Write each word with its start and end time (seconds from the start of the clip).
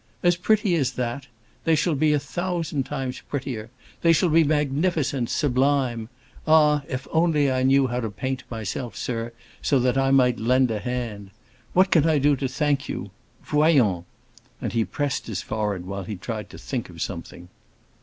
"As 0.23 0.35
pretty 0.35 0.73
as 0.77 0.93
that? 0.93 1.27
They 1.63 1.75
shall 1.75 1.93
be 1.93 2.11
a 2.11 2.17
thousand 2.17 2.87
times 2.87 3.21
prettier—they 3.29 4.13
shall 4.13 4.29
be 4.29 4.43
magnificent, 4.43 5.29
sublime. 5.29 6.09
Ah, 6.47 6.81
if 6.89 7.07
I 7.07 7.11
only 7.11 7.63
knew 7.65 7.85
how 7.85 7.99
to 7.99 8.09
paint, 8.09 8.43
myself, 8.49 8.95
sir, 8.97 9.31
so 9.61 9.77
that 9.81 9.99
I 9.99 10.09
might 10.09 10.39
lend 10.39 10.71
a 10.71 10.79
hand! 10.79 11.29
What 11.73 11.91
can 11.91 12.09
I 12.09 12.17
do 12.17 12.35
to 12.37 12.47
thank 12.47 12.89
you? 12.89 13.11
Voyons!" 13.43 14.05
And 14.59 14.73
he 14.73 14.85
pressed 14.85 15.27
his 15.27 15.43
forehead 15.43 15.85
while 15.85 16.05
he 16.05 16.15
tried 16.15 16.49
to 16.49 16.57
think 16.57 16.89
of 16.89 16.99
something. 16.99 17.49